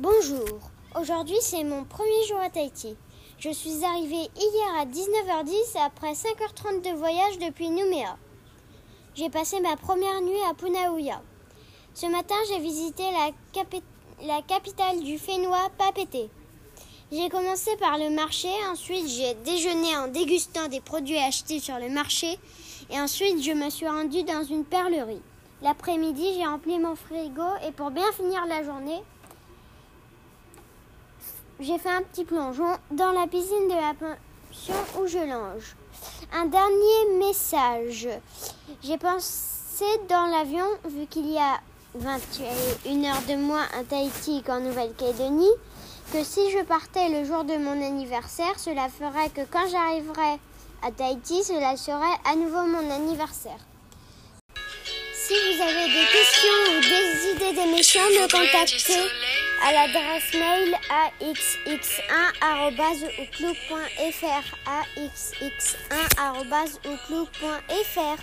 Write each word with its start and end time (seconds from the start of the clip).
Bonjour, 0.00 0.46
aujourd'hui 0.94 1.34
c'est 1.40 1.64
mon 1.64 1.82
premier 1.82 2.24
jour 2.28 2.38
à 2.38 2.48
Tahiti. 2.50 2.94
Je 3.40 3.50
suis 3.50 3.82
arrivée 3.84 4.30
hier 4.36 4.78
à 4.78 4.86
19h10 4.86 5.76
après 5.84 6.12
5h30 6.12 6.82
de 6.84 6.96
voyage 6.96 7.38
depuis 7.40 7.68
Nouméa. 7.68 8.16
J'ai 9.16 9.28
passé 9.28 9.58
ma 9.60 9.76
première 9.76 10.20
nuit 10.20 10.40
à 10.48 10.54
Punaouya. 10.54 11.20
Ce 11.94 12.06
matin, 12.06 12.36
j'ai 12.46 12.60
visité 12.60 13.02
la, 14.20 14.40
capitale 14.42 15.02
du 15.02 15.18
Fénois, 15.18 15.68
Papété. 15.76 16.30
J'ai 17.10 17.28
commencé 17.28 17.76
par 17.78 17.98
le 17.98 18.10
marché, 18.10 18.50
ensuite 18.70 19.08
j'ai 19.08 19.34
déjeuné 19.44 19.96
en 19.96 20.06
dégustant 20.06 20.68
des 20.68 20.80
produits 20.80 21.18
achetés 21.18 21.58
sur 21.58 21.76
le 21.80 21.88
marché 21.88 22.38
et 22.92 23.00
ensuite 23.00 23.42
je 23.42 23.50
me 23.50 23.68
suis 23.68 23.88
rendue 23.88 24.22
dans 24.22 24.44
une 24.44 24.64
perlerie. 24.64 25.22
L'après-midi, 25.60 26.34
j'ai 26.34 26.46
rempli 26.46 26.78
mon 26.78 26.94
frigo 26.94 27.42
et 27.68 27.72
pour 27.72 27.90
bien 27.90 28.12
finir 28.12 28.46
la 28.46 28.62
journée, 28.62 29.00
j'ai 31.60 31.78
fait 31.78 31.90
un 31.90 32.02
petit 32.02 32.24
plongeon 32.24 32.76
dans 32.90 33.12
la 33.12 33.26
piscine 33.26 33.66
de 33.68 33.74
la 33.74 33.94
pension 33.94 34.74
où 35.00 35.06
je 35.06 35.18
longe. 35.18 35.74
Un 36.32 36.46
dernier 36.46 37.18
message. 37.18 38.08
J'ai 38.82 38.98
pensé 38.98 39.84
dans 40.08 40.26
l'avion, 40.26 40.66
vu 40.88 41.06
qu'il 41.06 41.26
y 41.28 41.38
a 41.38 41.60
21 41.94 43.04
heures 43.10 43.22
de 43.28 43.34
moins 43.36 43.64
à 43.78 43.82
Tahiti 43.82 44.42
qu'en 44.42 44.60
Nouvelle-Calédonie, 44.60 45.48
que 46.12 46.22
si 46.24 46.50
je 46.52 46.62
partais 46.64 47.08
le 47.08 47.24
jour 47.26 47.44
de 47.44 47.56
mon 47.56 47.84
anniversaire, 47.84 48.58
cela 48.58 48.88
ferait 48.88 49.30
que 49.30 49.42
quand 49.50 49.66
j'arriverais 49.68 50.38
à 50.82 50.92
Tahiti, 50.92 51.42
cela 51.42 51.76
serait 51.76 52.22
à 52.30 52.36
nouveau 52.36 52.64
mon 52.66 52.88
anniversaire. 52.90 53.58
Si 55.14 55.34
vous 55.34 55.62
avez 55.62 55.86
des 55.86 56.06
questions 56.12 56.57
Attention, 57.90 58.10
me 58.20 58.28
contacter 58.28 59.10
à 59.64 59.72
l'adresse 59.72 60.34
mail 60.34 60.76
axx1.outlook.fr 61.70 63.56
axx1.outlook.fr 66.20 68.18